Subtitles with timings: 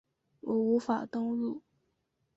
[0.39, 1.61] 我无法登入